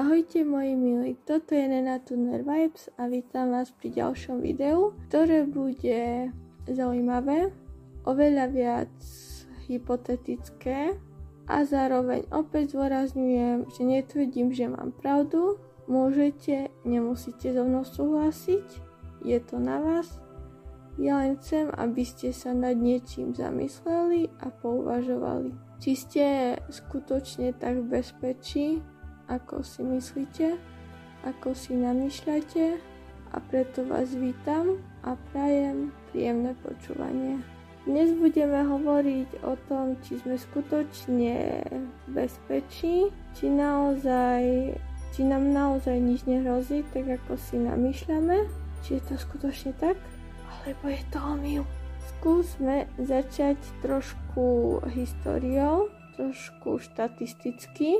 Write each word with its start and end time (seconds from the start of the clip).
Ahojte 0.00 0.44
moji 0.48 0.76
milí, 0.80 1.12
toto 1.28 1.52
je 1.52 1.68
Nena 1.68 2.00
Tuner 2.00 2.40
Vibes 2.40 2.88
a 2.96 3.04
vítam 3.04 3.52
vás 3.52 3.68
pri 3.68 3.92
ďalšom 4.00 4.40
videu, 4.40 4.96
ktoré 5.04 5.44
bude 5.44 6.32
zaujímavé, 6.64 7.52
oveľa 8.08 8.48
viac 8.48 8.96
hypotetické 9.68 10.96
a 11.44 11.68
zároveň 11.68 12.24
opäť 12.32 12.72
zdôrazňujem, 12.72 13.68
že 13.76 13.82
netvrdím, 13.84 14.48
že 14.56 14.72
mám 14.72 14.96
pravdu, 14.96 15.60
môžete, 15.84 16.72
nemusíte 16.88 17.52
so 17.52 17.68
mnou 17.68 17.84
súhlasiť, 17.84 18.64
je 19.20 19.36
to 19.44 19.60
na 19.60 19.84
vás. 19.84 20.08
Ja 20.96 21.20
len 21.20 21.36
chcem, 21.44 21.68
aby 21.76 22.08
ste 22.08 22.32
sa 22.32 22.56
nad 22.56 22.72
niečím 22.72 23.36
zamysleli 23.36 24.32
a 24.40 24.48
pouvažovali. 24.48 25.52
Či 25.76 25.92
ste 25.92 26.24
skutočne 26.72 27.52
tak 27.52 27.84
v 27.84 28.00
bezpečí, 28.00 28.80
ako 29.30 29.62
si 29.62 29.86
myslíte, 29.86 30.58
ako 31.22 31.54
si 31.54 31.78
namýšľate 31.78 32.82
a 33.30 33.36
preto 33.38 33.86
vás 33.86 34.10
vítam 34.10 34.82
a 35.06 35.14
prajem 35.30 35.94
príjemné 36.10 36.58
počúvanie. 36.66 37.38
Dnes 37.86 38.12
budeme 38.12 38.66
hovoriť 38.66 39.46
o 39.46 39.54
tom, 39.70 39.96
či 40.04 40.20
sme 40.20 40.36
skutočne 40.36 41.64
bezpečí, 42.10 43.08
či 43.38 43.46
naozaj 43.48 44.74
či 45.10 45.26
nám 45.26 45.50
naozaj 45.50 45.98
nič 45.98 46.22
nehrozí, 46.22 46.86
tak 46.94 47.02
ako 47.10 47.34
si 47.34 47.58
namýšľame, 47.58 48.46
či 48.86 48.98
je 48.98 49.02
to 49.10 49.14
skutočne 49.18 49.74
tak, 49.82 49.98
alebo 50.46 50.86
je 50.86 51.02
to 51.10 51.18
omyl. 51.18 51.62
Skúsme 52.14 52.86
začať 52.94 53.58
trošku 53.82 54.78
históriou, 54.86 55.90
trošku 56.14 56.78
štatisticky 56.78 57.98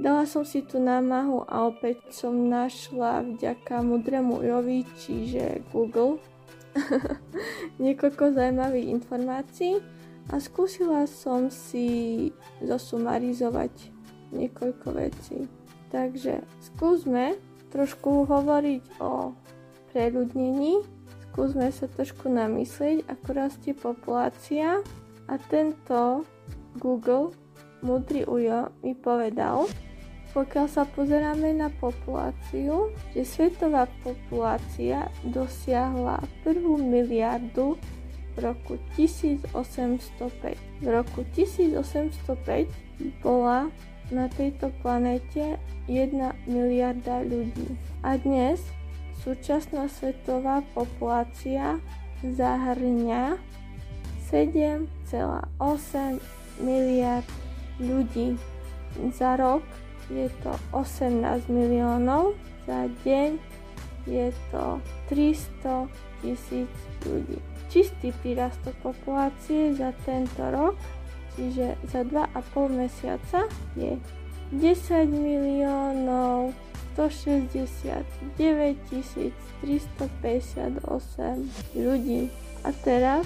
Dala 0.00 0.24
som 0.24 0.48
si 0.48 0.64
tú 0.64 0.80
námahu 0.80 1.44
a 1.44 1.68
opäť 1.68 2.08
som 2.08 2.32
našla 2.32 3.20
vďaka 3.36 3.84
mudrému 3.84 4.40
Jovi, 4.40 4.88
čiže 4.96 5.60
Google, 5.76 6.16
niekoľko 7.84 8.32
zaujímavých 8.32 8.96
informácií 8.96 9.76
a 10.32 10.40
skúsila 10.40 11.04
som 11.04 11.52
si 11.52 12.32
zosumarizovať 12.64 13.92
niekoľko 14.32 14.88
vecí. 14.96 15.44
Takže 15.92 16.48
skúsme 16.64 17.36
trošku 17.68 18.24
hovoriť 18.24 19.04
o 19.04 19.36
preľudnení, 19.92 20.80
skúsme 21.28 21.68
sa 21.76 21.84
trošku 21.92 22.32
namyslieť, 22.32 23.04
ako 23.04 23.28
rastie 23.36 23.76
populácia 23.76 24.80
a 25.28 25.34
tento 25.52 26.24
Google, 26.80 27.36
múdry 27.84 28.24
ujo, 28.24 28.72
mi 28.80 28.96
povedal, 28.96 29.68
pokiaľ 30.30 30.66
sa 30.70 30.86
pozeráme 30.86 31.50
na 31.58 31.68
populáciu, 31.82 32.94
že 33.14 33.26
svetová 33.26 33.90
populácia 34.06 35.10
dosiahla 35.26 36.22
prvú 36.46 36.78
miliardu 36.78 37.74
v 38.34 38.36
roku 38.38 38.78
1805. 38.94 39.42
V 40.80 40.86
roku 40.86 41.26
1805 41.34 42.70
bola 43.20 43.74
na 44.10 44.26
tejto 44.30 44.70
planete 44.82 45.58
1 45.90 46.14
miliarda 46.46 47.22
ľudí. 47.26 47.74
A 48.06 48.14
dnes 48.18 48.62
súčasná 49.22 49.90
svetová 49.90 50.62
populácia 50.74 51.82
zahrňa 52.22 53.38
7,8 54.30 56.22
miliard 56.62 57.26
ľudí. 57.82 58.38
Za 59.14 59.34
rok 59.38 59.62
je 60.10 60.26
to 60.42 60.52
18 60.74 61.46
miliónov, 61.46 62.34
za 62.66 62.90
deň 63.06 63.38
je 64.10 64.34
to 64.50 64.82
300 65.08 65.86
tisíc 66.20 66.72
ľudí. 67.06 67.38
Čistý 67.70 68.10
prírastok 68.18 68.74
populácie 68.82 69.70
za 69.78 69.94
tento 70.02 70.42
rok, 70.50 70.74
čiže 71.38 71.78
za 71.86 72.02
2,5 72.02 72.66
mesiaca 72.74 73.46
je 73.78 73.94
10 74.50 75.06
miliónov 75.06 76.50
169 76.98 78.34
358 79.62 80.82
ľudí. 81.78 82.26
A 82.66 82.74
teraz 82.82 83.24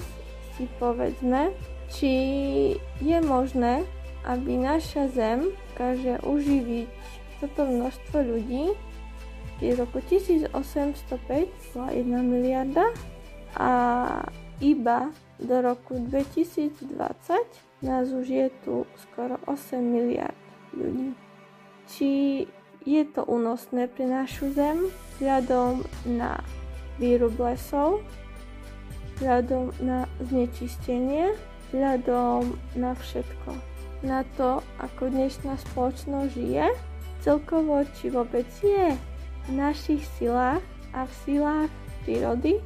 si 0.55 0.69
povedzme, 0.79 1.51
či 1.91 2.13
je 3.01 3.17
možné, 3.25 3.83
aby 4.25 4.57
naša 4.57 5.13
Zem 5.13 5.53
dokáže 5.73 6.17
uživiť 6.25 6.89
toto 7.39 7.69
množstvo 7.69 8.17
ľudí. 8.25 8.73
V 9.61 9.71
roku 9.79 10.03
1805 10.03 10.51
bola 11.71 11.89
1 11.93 12.03
miliarda 12.25 12.91
a 13.55 13.71
iba 14.59 15.13
do 15.39 15.55
roku 15.63 15.95
2020 15.95 16.91
nás 17.83 18.07
už 18.11 18.27
je 18.27 18.47
tu 18.65 18.83
skoro 18.99 19.39
8 19.47 19.79
miliard 19.79 20.35
ľudí. 20.75 21.15
Či 21.87 22.11
je 22.83 23.03
to 23.13 23.23
únosné 23.23 23.87
pre 23.87 24.09
našu 24.09 24.51
Zem 24.51 24.91
vzhľadom 25.15 25.85
na 26.07 26.41
výrub 26.99 27.35
lesov, 27.39 28.03
vzhľadom 29.19 29.71
na 29.79 30.09
znečistenie, 30.19 31.31
vzhľadom 31.71 32.55
na 32.75 32.91
všetko 32.95 33.74
na 34.05 34.21
to, 34.37 34.61
ako 34.77 35.09
dnešná 35.09 35.57
spoločnosť 35.57 36.29
žije, 36.37 36.65
celkovo 37.25 37.81
či 37.97 38.13
vôbec 38.13 38.45
je 38.61 38.93
v 39.49 39.49
našich 39.49 40.05
silách 40.21 40.61
a 40.93 41.09
v 41.09 41.13
silách 41.25 41.71
prírody, 42.05 42.61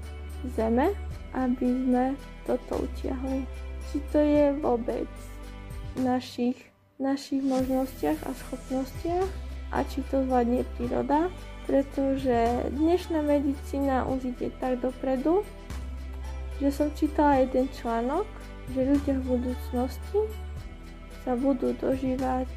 zeme, 0.59 0.91
aby 1.31 1.63
sme 1.63 2.05
toto 2.43 2.83
utiahli. 2.83 3.47
Či 3.89 3.97
to 4.11 4.19
je 4.19 4.45
vôbec 4.59 5.07
v 5.95 5.99
našich, 6.03 6.59
našich 6.99 7.39
možnostiach 7.39 8.19
a 8.27 8.31
schopnostiach? 8.35 9.29
A 9.71 9.85
či 9.87 10.03
to 10.11 10.25
zvládne 10.27 10.67
príroda, 10.75 11.31
pretože 11.69 12.67
dnešná 12.73 13.21
medicína 13.21 14.03
už 14.09 14.33
ide 14.35 14.49
tak 14.59 14.81
dopredu, 14.81 15.45
že 16.59 16.73
som 16.73 16.91
čítala 16.97 17.45
jeden 17.45 17.69
článok, 17.71 18.25
že 18.73 18.81
ľudia 18.81 19.15
v 19.21 19.39
budúcnosti 19.39 20.48
sa 21.29 21.37
budú 21.37 21.77
dožívať 21.77 22.49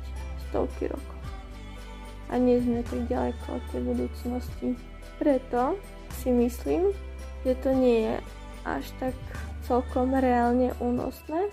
stovky 0.48 0.88
rokov. 0.88 1.20
A 2.32 2.40
nie 2.40 2.56
sme 2.56 2.80
tak 2.80 3.04
ďaleko 3.04 3.60
od 3.60 3.64
tej 3.68 3.82
budúcnosti. 3.84 4.68
Preto 5.20 5.76
si 6.16 6.32
myslím, 6.32 6.88
že 7.44 7.52
to 7.60 7.76
nie 7.76 8.08
je 8.08 8.16
až 8.64 8.88
tak 8.96 9.12
celkom 9.68 10.16
reálne 10.16 10.72
únosné, 10.80 11.52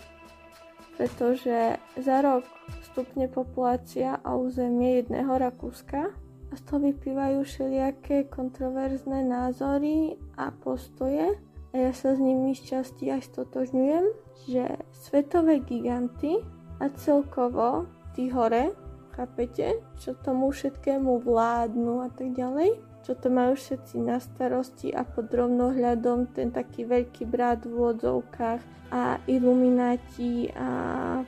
pretože 0.95 1.75
za 1.99 2.23
rok 2.23 2.47
stupne 2.87 3.27
populácia 3.27 4.15
a 4.23 4.39
územie 4.39 5.03
jedného 5.03 5.35
Rakúska 5.35 6.15
a 6.49 6.53
z 6.55 6.61
toho 6.71 6.87
vyplývajú 6.87 7.43
všelijaké 7.43 8.31
kontroverzné 8.31 9.27
názory 9.27 10.15
a 10.39 10.55
postoje 10.55 11.35
a 11.69 11.75
ja 11.75 11.91
sa 11.91 12.15
s 12.15 12.19
nimi 12.23 12.55
z 12.55 12.63
časti 12.63 13.11
aj 13.11 13.27
stotožňujem, 13.27 14.05
že 14.47 14.63
svetové 14.95 15.59
giganty 15.61 16.39
a 16.79 16.85
celkovo 16.95 17.85
tí 18.15 18.31
hore, 18.31 18.71
chápete, 19.13 19.83
čo 19.99 20.15
tomu 20.15 20.51
všetkému 20.51 21.19
vládnu 21.23 22.07
a 22.07 22.09
tak 22.11 22.31
ďalej, 22.31 22.79
čo 23.03 23.15
to 23.15 23.27
majú 23.27 23.55
všetci 23.55 23.95
na 23.99 24.19
starosti 24.19 24.91
a 24.95 25.03
pod 25.03 25.31
rovnohľadom 25.31 26.31
ten 26.31 26.51
taký 26.51 26.87
veľký 26.87 27.27
brat 27.27 27.63
v 27.67 27.75
úvodzovkách 27.75 28.61
a 28.89 29.21
ilumináti 29.29 30.49
a 30.57 30.69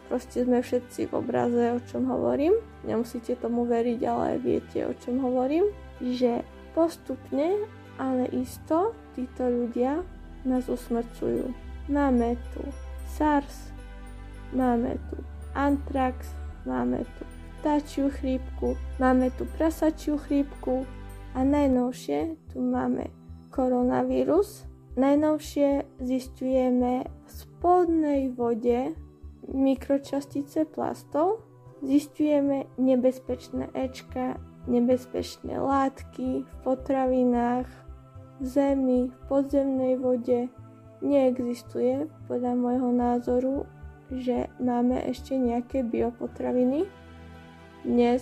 proste 0.09 0.41
sme 0.41 0.66
všetci 0.66 1.09
v 1.09 1.13
obraze, 1.13 1.78
o 1.78 1.79
čom 1.85 2.09
hovorím. 2.09 2.57
Nemusíte 2.85 3.38
tomu 3.38 3.69
veriť, 3.69 4.00
ale 4.07 4.41
viete, 4.41 4.81
o 4.88 4.94
čom 4.97 5.22
hovorím. 5.22 5.69
Že 6.01 6.42
postupne, 6.74 7.69
ale 8.01 8.25
isto, 8.33 8.98
títo 9.13 9.45
ľudia 9.45 10.01
nás 10.42 10.65
usmrcujú. 10.65 11.53
Máme 11.86 12.38
tu 12.53 12.65
SARS, 13.13 13.69
máme 14.53 14.98
tu 15.13 15.31
antrax, 15.56 16.27
máme 16.65 17.03
tu 17.18 17.24
vtáčiu 17.59 18.09
chrípku, 18.09 18.74
máme 18.98 19.30
tu 19.38 19.45
prasačiu 19.57 20.18
chrípku 20.18 20.86
a 21.38 21.45
najnovšie 21.45 22.36
tu 22.50 22.57
máme 22.57 23.12
koronavírus. 23.53 24.65
Najnovšie 24.92 25.88
zistujeme 26.03 27.07
v 27.07 27.30
spodnej 27.31 28.33
vode 28.36 28.92
mikročastice 29.48 30.68
plastov, 30.68 31.48
zistujeme 31.80 32.68
nebezpečné 32.75 33.71
Ečka, 33.71 34.36
nebezpečné 34.68 35.56
látky 35.56 36.44
v 36.44 36.53
potravinách, 36.65 37.69
v 38.42 38.44
zemi, 38.44 39.01
v 39.07 39.18
podzemnej 39.31 39.95
vode. 40.01 40.50
Neexistuje 41.01 42.06
podľa 42.30 42.53
môjho 42.53 42.89
názoru 42.94 43.56
že 44.12 44.52
máme 44.60 45.00
ešte 45.08 45.40
nejaké 45.40 45.88
biopotraviny. 45.88 46.84
Dnes 47.88 48.22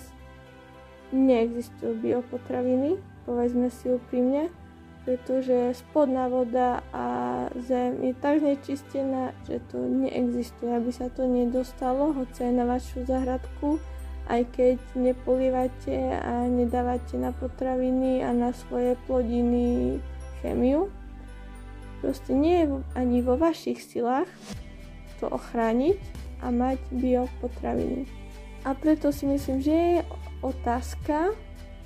neexistujú 1.09 1.97
biopotraviny, 1.97 3.01
povedzme 3.25 3.73
si 3.73 3.89
úprimne, 3.89 4.53
pretože 5.09 5.73
spodná 5.73 6.29
voda 6.29 6.85
a 6.93 7.05
zem 7.57 7.97
je 8.05 8.13
tak 8.21 8.45
znečistená, 8.45 9.33
že 9.49 9.57
to 9.73 9.81
neexistuje, 9.81 10.69
aby 10.69 10.91
sa 10.93 11.09
to 11.09 11.25
nedostalo, 11.25 12.13
hoci 12.13 12.45
aj 12.45 12.53
na 12.53 12.65
vašu 12.69 13.09
zahradku, 13.09 13.81
aj 14.29 14.45
keď 14.53 14.77
nepolievate 14.93 16.13
a 16.21 16.45
nedávate 16.45 17.17
na 17.17 17.33
potraviny 17.33 18.21
a 18.21 18.29
na 18.29 18.53
svoje 18.53 18.93
plodiny 19.09 19.97
chemiu. 20.45 20.93
Proste 22.05 22.31
nie 22.37 22.63
je 22.63 22.65
ani 22.93 23.25
vo 23.25 23.35
vašich 23.35 23.81
silách 23.81 24.29
to 25.19 25.27
ochrániť 25.27 25.99
a 26.39 26.49
mať 26.49 26.79
biopotraviny. 26.95 28.07
A 28.67 28.75
preto 28.75 29.11
si 29.11 29.27
myslím, 29.27 29.63
že 29.63 29.75
je 29.75 29.97
otázka 30.43 31.35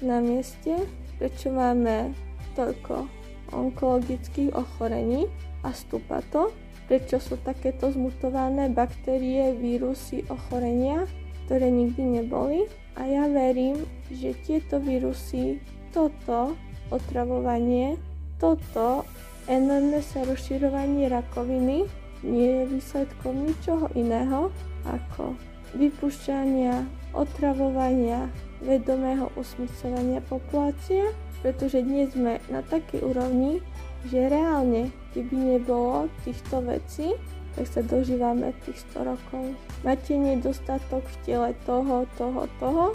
na 0.02 0.22
mieste, 0.22 0.86
prečo 1.18 1.54
máme 1.54 2.14
toľko 2.58 3.10
onkologických 3.54 4.54
ochorení 4.58 5.30
a 5.62 5.70
stúpa 5.74 6.26
to, 6.34 6.50
prečo 6.90 7.22
sú 7.22 7.38
takéto 7.42 7.90
zmutované 7.94 8.70
baktérie, 8.74 9.54
vírusy, 9.56 10.26
ochorenia, 10.28 11.06
ktoré 11.46 11.70
nikdy 11.70 12.22
neboli. 12.22 12.66
A 12.94 13.10
ja 13.10 13.26
verím, 13.26 13.86
že 14.14 14.38
tieto 14.46 14.78
vírusy, 14.78 15.58
toto 15.90 16.54
otravovanie, 16.94 17.98
toto 18.38 19.06
enormné 19.50 20.06
sa 20.06 20.22
rozširovanie 20.26 21.10
rakoviny 21.10 21.90
nie 22.24 22.64
je 22.64 22.64
výsledkom 22.80 23.36
ničoho 23.46 23.92
iného 23.94 24.50
ako 24.88 25.36
vypušťania, 25.76 26.88
otravovania, 27.14 28.32
vedomého 28.64 29.30
usmrcovania 29.36 30.24
populácie 30.26 31.12
pretože 31.44 31.84
dnes 31.84 32.16
sme 32.16 32.40
na 32.48 32.64
takej 32.64 33.04
úrovni, 33.04 33.60
že 34.08 34.32
reálne, 34.32 34.90
keby 35.12 35.60
nebolo 35.60 36.08
týchto 36.24 36.64
vecí, 36.64 37.12
tak 37.54 37.68
sa 37.68 37.84
dožívame 37.84 38.56
tých 38.64 38.80
100 38.96 39.12
rokov. 39.14 39.44
Máte 39.84 40.16
nedostatok 40.16 41.04
v 41.04 41.16
tele 41.28 41.52
toho, 41.68 42.08
toho, 42.16 42.48
toho, 42.58 42.86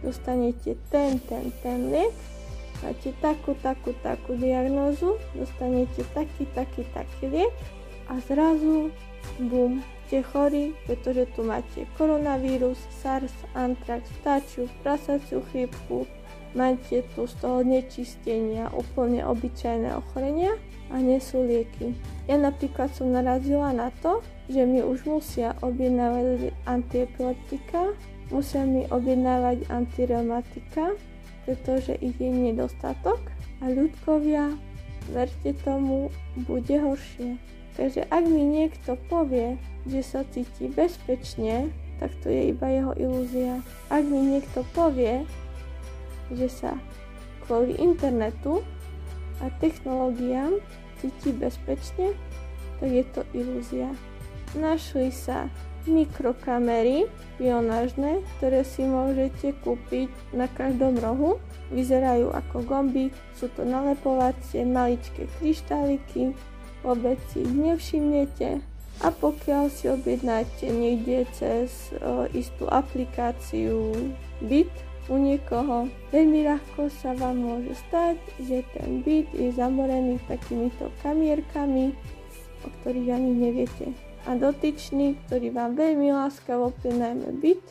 dostanete 0.00 0.80
ten, 0.88 1.20
ten, 1.28 1.52
ten 1.60 1.92
liek, 1.92 2.10
máte 2.80 3.12
takú, 3.20 3.52
takú, 3.60 3.92
takú 4.00 4.34
diagnózu, 4.40 5.20
dostanete 5.36 6.00
taký, 6.16 6.48
taký, 6.56 6.82
taký 6.96 7.28
liek 7.28 7.52
a 8.10 8.18
zrazu, 8.26 8.90
bum, 9.38 9.78
ste 10.10 10.26
chorí, 10.26 10.74
pretože 10.90 11.30
tu 11.38 11.46
máte 11.46 11.86
koronavírus, 11.94 12.82
SARS, 12.98 13.30
antrax, 13.54 14.10
vtáčiu, 14.18 14.66
prasaciu 14.82 15.38
chrípku, 15.54 16.02
máte 16.50 17.06
tu 17.14 17.30
z 17.30 17.34
toho 17.38 17.62
nečistenia 17.62 18.66
úplne 18.74 19.22
obyčajné 19.22 19.94
ochorenia 19.94 20.58
a 20.90 20.98
nie 20.98 21.22
sú 21.22 21.46
lieky. 21.46 21.94
Ja 22.26 22.42
napríklad 22.42 22.90
som 22.90 23.14
narazila 23.14 23.70
na 23.70 23.94
to, 24.02 24.18
že 24.50 24.66
mi 24.66 24.82
už 24.82 25.06
musia 25.06 25.54
objednávať 25.62 26.50
antiepileptika, 26.66 27.94
musia 28.34 28.66
mi 28.66 28.90
objednávať 28.90 29.70
antireumatika, 29.70 30.98
pretože 31.46 31.94
ich 32.02 32.18
je 32.18 32.34
nedostatok 32.34 33.22
a 33.62 33.70
ľudkovia, 33.70 34.58
verte 35.14 35.54
tomu, 35.62 36.10
bude 36.50 36.74
horšie. 36.82 37.38
Takže 37.80 38.04
ak 38.12 38.24
mi 38.28 38.44
niekto 38.44 39.00
povie, 39.08 39.56
že 39.88 40.04
sa 40.04 40.20
cíti 40.28 40.68
bezpečne, 40.68 41.72
tak 41.96 42.12
to 42.20 42.28
je 42.28 42.52
iba 42.52 42.68
jeho 42.68 42.92
ilúzia. 43.00 43.64
Ak 43.88 44.04
mi 44.04 44.36
niekto 44.36 44.68
povie, 44.76 45.24
že 46.28 46.52
sa 46.52 46.76
kvôli 47.48 47.80
internetu 47.80 48.60
a 49.40 49.48
technológiám 49.64 50.60
cíti 51.00 51.32
bezpečne, 51.32 52.12
tak 52.84 52.88
je 52.92 53.04
to 53.16 53.24
ilúzia. 53.32 53.88
Našli 54.52 55.08
sa 55.08 55.48
mikrokamery 55.88 57.08
pionážne, 57.40 58.20
ktoré 58.36 58.60
si 58.60 58.84
môžete 58.84 59.56
kúpiť 59.64 60.12
na 60.36 60.44
každom 60.52 61.00
rohu. 61.00 61.40
Vyzerajú 61.72 62.28
ako 62.28 62.60
gombík, 62.68 63.16
sú 63.32 63.48
to 63.56 63.64
nalepovacie 63.64 64.68
maličké 64.68 65.24
kryštáliky, 65.40 66.36
vôbec 66.84 67.20
si 67.32 67.44
ich 67.44 67.54
nevšimnete 67.54 68.60
a 69.00 69.08
pokiaľ 69.08 69.72
si 69.72 69.88
objednáte 69.88 70.68
niekde 70.68 71.24
cez 71.32 71.94
o, 72.00 72.28
istú 72.36 72.68
aplikáciu 72.68 73.96
BIT, 74.44 74.90
u 75.10 75.18
niekoho. 75.18 75.90
Veľmi 76.14 76.46
ľahko 76.46 76.86
sa 77.02 77.16
vám 77.18 77.42
môže 77.42 77.74
stať, 77.88 78.16
že 78.38 78.62
ten 78.78 79.02
byt 79.02 79.26
je 79.34 79.50
zamorený 79.50 80.22
takýmito 80.30 80.94
kamierkami, 81.02 81.90
o 82.62 82.68
ktorých 82.80 83.10
ani 83.10 83.32
neviete. 83.34 83.90
A 84.28 84.38
dotyčný, 84.38 85.18
ktorý 85.26 85.50
vám 85.50 85.74
veľmi 85.74 86.14
láskavo 86.14 86.70
prenajme 86.78 87.34
byt, 87.42 87.64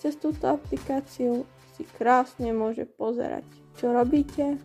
cez 0.00 0.16
túto 0.16 0.48
aplikáciu 0.48 1.44
si 1.76 1.84
krásne 1.98 2.56
môže 2.56 2.88
pozerať, 2.88 3.44
čo 3.76 3.92
robíte, 3.92 4.56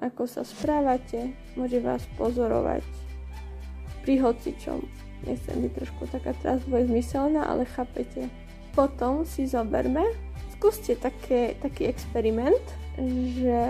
ako 0.00 0.24
sa 0.24 0.46
správate, 0.46 1.36
môže 1.58 1.82
vás 1.82 2.00
pozorovať 2.16 3.09
pri 4.02 4.20
hocičom. 4.20 4.80
Nechcem 5.28 5.56
byť 5.68 5.72
trošku 5.76 6.02
taká 6.08 6.32
teraz 6.40 6.64
dvojzmyselná, 6.64 7.44
ale 7.44 7.68
chápete. 7.68 8.32
Potom 8.72 9.26
si 9.26 9.44
zoberme 9.44 10.04
skúste 10.60 10.92
také, 10.92 11.56
taký 11.64 11.88
experiment, 11.88 12.60
že 13.40 13.60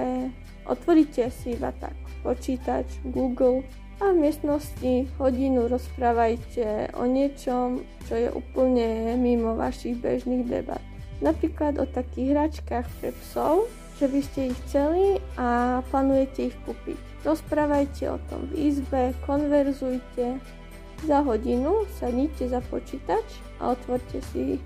otvoríte 0.67 1.31
si 1.31 1.55
iba 1.55 1.71
tak 1.79 1.95
počítač, 2.27 2.91
Google 3.15 3.63
a 4.03 4.11
v 4.11 4.27
miestnosti 4.27 5.07
hodinu 5.23 5.71
rozprávajte 5.71 6.91
o 6.99 7.07
niečom, 7.07 7.87
čo 8.11 8.15
je 8.19 8.29
úplne 8.35 9.15
mimo 9.23 9.55
vašich 9.55 10.03
bežných 10.03 10.51
debat. 10.51 10.83
Napríklad 11.23 11.79
o 11.79 11.87
takých 11.87 12.35
hračkách 12.35 12.87
pre 12.99 13.15
psov, 13.23 13.71
že 14.03 14.11
by 14.11 14.21
ste 14.27 14.41
ich 14.51 14.59
chceli 14.67 15.23
a 15.39 15.79
plánujete 15.95 16.51
ich 16.51 16.57
kúpiť. 16.67 17.10
Rozprávajte 17.21 18.09
o 18.09 18.19
tom 18.33 18.49
v 18.49 18.73
izbe, 18.73 19.13
konverzujte. 19.29 20.41
Za 21.01 21.25
hodinu 21.25 21.89
sadnite 21.97 22.49
za 22.49 22.61
počítač 22.61 23.25
a 23.57 23.73
otvorte 23.73 24.21
si 24.33 24.61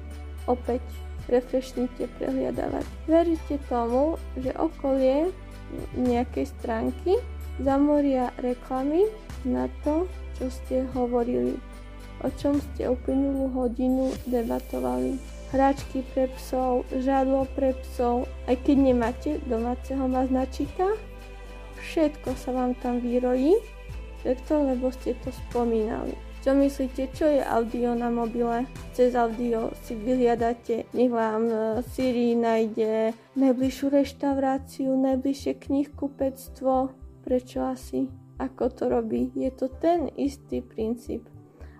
opäť 0.50 0.82
refreshnite 1.30 2.10
prehliadávať. 2.18 2.86
Veríte 3.06 3.56
tomu, 3.70 4.18
že 4.38 4.50
okolie 4.58 5.30
nejakej 5.94 6.50
stránky 6.58 7.18
zamoria 7.62 8.34
reklamy 8.42 9.06
na 9.46 9.70
to, 9.86 10.10
čo 10.38 10.50
ste 10.50 10.76
hovorili, 10.94 11.54
o 12.22 12.28
čom 12.34 12.58
ste 12.58 12.90
uplynulú 12.90 13.50
hodinu 13.54 14.10
debatovali. 14.26 15.18
Hračky 15.54 16.02
pre 16.10 16.26
psov, 16.34 16.82
žadlo 16.90 17.46
pre 17.54 17.78
psov, 17.86 18.26
aj 18.50 18.58
keď 18.66 18.76
nemáte 18.90 19.30
domáceho 19.46 20.10
maznačika, 20.10 20.98
všetko 21.84 22.32
sa 22.40 22.56
vám 22.56 22.72
tam 22.80 23.04
vyrojí, 23.04 23.60
preto 24.24 24.64
lebo 24.64 24.88
ste 24.88 25.12
to 25.20 25.28
spomínali. 25.28 26.16
Čo 26.44 26.52
myslíte, 26.56 27.08
čo 27.16 27.24
je 27.24 27.40
audio 27.40 27.96
na 27.96 28.12
mobile? 28.12 28.68
Cez 28.92 29.16
audio 29.16 29.72
si 29.80 29.96
vyhľadáte, 29.96 30.92
nech 30.92 31.08
vám 31.08 31.48
e, 31.48 31.56
Siri 31.88 32.36
nájde 32.36 33.16
najbližšiu 33.32 33.88
reštauráciu, 33.88 34.92
najbližšie 34.92 35.56
knihkupectvo. 35.56 36.92
Prečo 37.24 37.64
asi? 37.64 38.12
Ako 38.36 38.68
to 38.76 38.92
robí? 38.92 39.32
Je 39.32 39.48
to 39.56 39.72
ten 39.72 40.12
istý 40.20 40.60
princíp. 40.60 41.24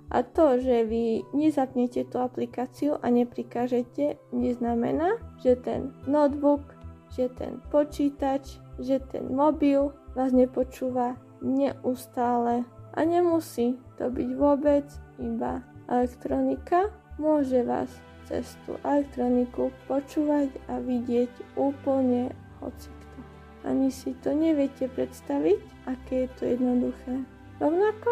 A 0.09 0.25
to, 0.25 0.57
že 0.57 0.89
vy 0.89 1.29
nezapnete 1.37 2.09
tú 2.09 2.25
aplikáciu 2.25 2.97
a 3.05 3.13
neprikážete, 3.13 4.17
neznamená, 4.33 5.21
že 5.45 5.61
ten 5.61 5.93
notebook, 6.09 6.73
že 7.13 7.29
ten 7.37 7.61
počítač, 7.69 8.63
že 8.78 9.02
ten 9.11 9.31
mobil 9.31 9.95
vás 10.14 10.31
nepočúva 10.31 11.19
neustále 11.43 12.64
a 12.95 13.00
nemusí 13.02 13.76
to 13.99 14.09
byť 14.11 14.28
vôbec 14.38 14.87
iba 15.19 15.62
elektronika. 15.90 16.90
Môže 17.19 17.62
vás 17.62 17.90
cez 18.26 18.57
tú 18.64 18.81
elektroniku 18.83 19.71
počúvať 19.87 20.50
a 20.66 20.81
vidieť 20.81 21.31
úplne 21.54 22.33
hocikto. 22.59 23.19
Ani 23.64 23.88
si 23.88 24.16
to 24.21 24.33
neviete 24.33 24.88
predstaviť, 24.93 25.61
aké 25.88 26.26
je 26.26 26.28
to 26.37 26.43
jednoduché. 26.57 27.14
Rovnako 27.61 28.11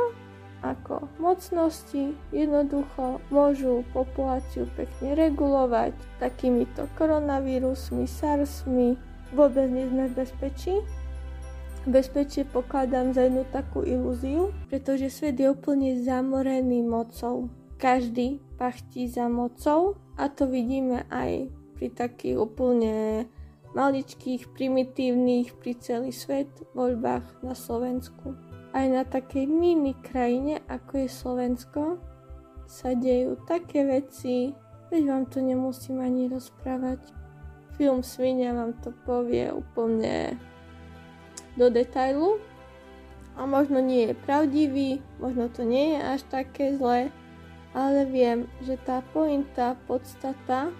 ako 0.63 1.11
mocnosti 1.19 2.15
jednoducho 2.31 3.19
môžu 3.35 3.83
populáciu 3.91 4.71
pekne 4.79 5.19
regulovať 5.19 5.91
takýmito 6.23 6.87
koronavírusmi, 6.95 8.07
SARSmi, 8.07 8.95
vôbec 9.33 9.69
nie 9.69 9.89
sme 9.89 10.09
v 10.13 10.23
bezpečí, 10.23 10.75
Bezpečie 11.83 12.47
pokladám 12.47 13.11
za 13.11 13.27
jednu 13.27 13.43
takú 13.51 13.83
ilúziu, 13.83 14.55
pretože 14.71 15.11
svet 15.11 15.35
je 15.35 15.51
úplne 15.51 15.99
zamorený 15.99 16.87
mocou. 16.87 17.51
Každý 17.75 18.39
pachtí 18.55 19.11
za 19.11 19.27
mocou 19.27 19.99
a 20.15 20.31
to 20.31 20.47
vidíme 20.47 21.03
aj 21.11 21.51
pri 21.75 21.91
takých 21.91 22.39
úplne 22.39 23.27
maličkých, 23.75 24.55
primitívnych 24.55 25.59
pri 25.59 25.75
celý 25.83 26.15
svet 26.15 26.47
voľbách 26.71 27.43
na 27.43 27.59
Slovensku. 27.59 28.39
Aj 28.71 28.87
na 28.87 29.03
takej 29.03 29.51
mini 29.51 29.99
krajine, 30.07 30.63
ako 30.71 31.03
je 31.03 31.09
Slovensko, 31.11 31.83
sa 32.71 32.95
dejú 32.95 33.43
také 33.43 33.83
veci, 33.83 34.55
veď 34.87 35.03
vám 35.03 35.25
to 35.27 35.43
nemusím 35.43 35.99
ani 35.99 36.31
rozprávať. 36.31 37.22
Film 37.83 38.07
Svinia 38.07 38.55
vám 38.55 38.79
to 38.79 38.95
povie 39.03 39.51
úplne 39.51 40.39
do 41.59 41.67
detailu. 41.67 42.39
A 43.35 43.43
možno 43.43 43.83
nie 43.83 44.07
je 44.07 44.15
pravdivý, 44.23 45.03
možno 45.19 45.51
to 45.51 45.67
nie 45.67 45.99
je 45.99 46.01
až 46.15 46.21
také 46.31 46.79
zlé, 46.79 47.11
ale 47.75 48.07
viem, 48.07 48.47
že 48.63 48.79
tá 48.87 49.03
pointa, 49.11 49.75
podstata 49.91 50.71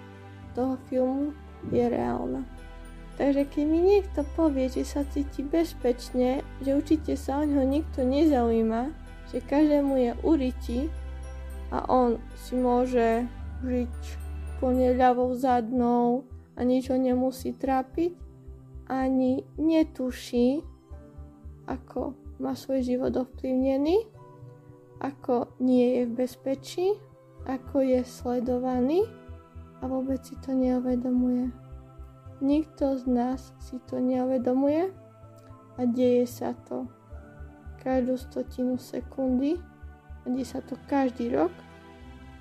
toho 0.55 0.79
filmu 0.87 1.35
je 1.75 1.83
reálna. 1.91 2.47
Takže 3.19 3.51
keď 3.51 3.65
mi 3.67 3.83
niekto 3.83 4.23
povie, 4.39 4.71
že 4.71 4.87
sa 4.87 5.03
cíti 5.03 5.43
bezpečne, 5.43 6.47
že 6.63 6.71
určite 6.79 7.19
sa 7.19 7.43
o 7.43 7.45
ňo 7.45 7.67
nikto 7.67 8.07
nezaujíma, 8.07 8.95
že 9.35 9.43
každému 9.43 9.99
je 9.99 10.13
uriti 10.23 10.81
a 11.75 11.83
on 11.91 12.23
si 12.39 12.55
môže 12.55 13.27
žiť 13.67 13.91
plne 14.63 14.95
ľavou 14.95 15.35
zadnou 15.35 16.31
a 16.57 16.61
nič 16.63 16.93
nemusí 16.93 17.57
trápiť, 17.57 18.13
ani 18.91 19.47
netuší, 19.57 20.61
ako 21.65 22.13
má 22.43 22.53
svoj 22.59 22.83
život 22.83 23.15
ovplyvnený, 23.17 24.05
ako 25.01 25.55
nie 25.63 25.99
je 25.99 26.03
v 26.07 26.13
bezpečí, 26.27 26.89
ako 27.49 27.83
je 27.83 28.01
sledovaný 28.05 29.07
a 29.83 29.89
vôbec 29.89 30.23
si 30.23 30.37
to 30.43 30.55
neuvedomuje. 30.55 31.51
Nikto 32.43 32.99
z 32.99 33.05
nás 33.07 33.55
si 33.63 33.79
to 33.87 34.03
neuvedomuje 34.03 34.91
a 35.79 35.81
deje 35.87 36.27
sa 36.27 36.55
to 36.67 36.91
každú 37.83 38.15
stotinu 38.15 38.79
sekundy. 38.79 39.59
A 40.23 40.31
deje 40.31 40.55
sa 40.55 40.61
to 40.63 40.79
každý 40.87 41.35
rok, 41.35 41.51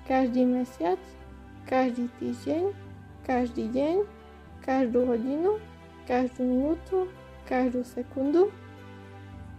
každý 0.06 0.46
mesiac, 0.46 1.02
každý 1.66 2.06
týždeň, 2.22 2.70
každý 3.22 3.70
deň, 3.70 4.06
každú 4.62 5.06
hodinu, 5.06 5.58
každú 6.06 6.42
minútu, 6.42 7.10
každú 7.46 7.82
sekundu, 7.86 8.50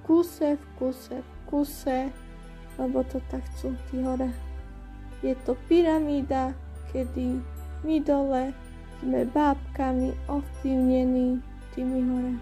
kuse, 0.04 0.60
v 0.60 0.66
kuse, 0.80 1.18
v 1.24 1.32
kuse, 1.48 2.00
lebo 2.80 3.04
to 3.08 3.20
tak 3.32 3.44
chcú 3.54 3.76
tí 3.92 4.04
hore. 4.04 4.32
Je 5.24 5.36
to 5.48 5.56
pyramída, 5.72 6.52
kedy 6.92 7.40
my 7.88 7.98
dole 8.04 8.52
sme 9.00 9.28
bábkami 9.32 10.16
ovplyvnení 10.28 11.40
tými 11.76 12.00
hore. 12.08 12.34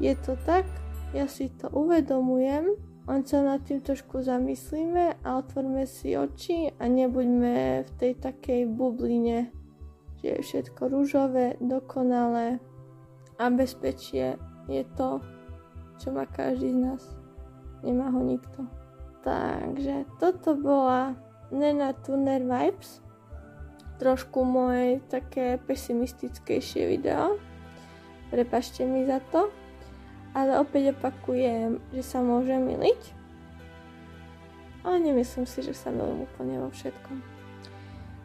Je 0.00 0.12
to 0.20 0.36
tak, 0.44 0.64
ja 1.12 1.28
si 1.28 1.52
to 1.60 1.68
uvedomujem, 1.72 2.72
len 3.08 3.20
sa 3.26 3.44
nad 3.44 3.60
tým 3.66 3.82
trošku 3.84 4.24
zamyslíme 4.24 5.20
a 5.20 5.28
otvorme 5.40 5.84
si 5.84 6.16
oči 6.16 6.72
a 6.78 6.84
nebuďme 6.88 7.84
v 7.84 7.90
tej 7.98 8.12
takej 8.20 8.70
bubline, 8.70 9.61
že 10.22 10.38
je 10.38 10.40
všetko 10.40 10.88
rúžové, 10.88 11.58
dokonalé 11.58 12.62
a 13.42 13.50
bezpečie 13.50 14.38
je 14.70 14.86
to, 14.94 15.18
čo 15.98 16.14
má 16.14 16.24
každý 16.30 16.70
z 16.70 16.78
nás. 16.78 17.02
Nemá 17.82 18.14
ho 18.14 18.22
nikto. 18.22 18.62
Takže 19.26 20.06
toto 20.22 20.54
bola 20.54 21.18
Nena 21.50 21.90
Tuner 21.94 22.42
Vibes 22.42 23.02
trošku 24.02 24.42
moje 24.42 24.98
také 25.06 25.62
pesimistickejšie 25.62 26.90
video. 26.90 27.38
Prepašte 28.34 28.82
mi 28.82 29.06
za 29.06 29.22
to. 29.30 29.50
Ale 30.32 30.58
opäť 30.58 30.96
opakujem, 30.96 31.78
že 31.92 32.02
sa 32.02 32.24
môže 32.24 32.56
miliť. 32.56 33.02
Ale 34.82 34.98
nemyslím 34.98 35.46
si, 35.46 35.60
že 35.62 35.76
sa 35.76 35.92
milím 35.92 36.26
úplne 36.26 36.58
vo 36.58 36.72
všetkom. 36.72 37.31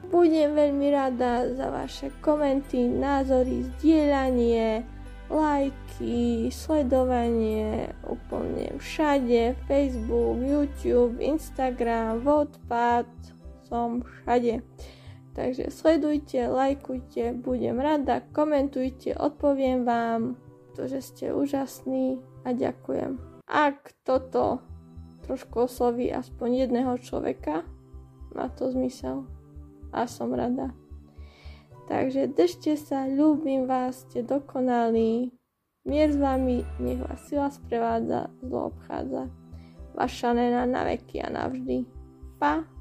Budem 0.07 0.55
veľmi 0.55 0.87
rada 0.95 1.51
za 1.51 1.67
vaše 1.67 2.07
komenty, 2.23 2.87
názory, 2.87 3.67
zdieľanie, 3.75 4.87
lajky, 5.27 6.47
sledovanie 6.47 7.91
úplne 8.07 8.71
všade, 8.79 9.59
Facebook, 9.67 10.39
YouTube, 10.39 11.19
Instagram, 11.19 12.23
Wattpad, 12.23 13.07
som 13.67 13.99
všade. 13.99 14.63
Takže 15.35 15.69
sledujte, 15.69 16.39
lajkujte, 16.49 17.35
budem 17.43 17.77
rada, 17.77 18.23
komentujte, 18.31 19.11
odpoviem 19.13 19.83
vám, 19.83 20.39
to, 20.73 20.87
že 20.87 21.03
ste 21.03 21.25
úžasní 21.35 22.23
a 22.47 22.55
ďakujem. 22.55 23.19
Ak 23.43 23.91
toto 24.07 24.63
trošku 25.27 25.67
osloví 25.67 26.09
aspoň 26.15 26.65
jedného 26.65 26.95
človeka, 26.97 27.67
má 28.31 28.47
to 28.55 28.71
zmysel 28.71 29.27
a 29.91 30.07
som 30.07 30.33
rada. 30.33 30.71
Takže 31.87 32.35
držte 32.35 32.75
sa, 32.75 33.07
ľúbim 33.07 33.63
vás, 33.63 34.03
ste 34.07 34.19
dokonalí. 34.19 35.31
Mier 35.87 36.11
s 36.11 36.19
vami, 36.19 36.67
nech 36.83 36.99
vás 36.99 37.23
sila 37.31 37.47
sprevádza, 37.47 38.27
zlo 38.43 38.75
obchádza. 38.75 39.31
Vaša 39.95 40.35
nena 40.35 40.67
na 40.67 40.83
veky 40.83 41.23
a 41.23 41.31
navždy. 41.31 41.87
Pa! 42.37 42.76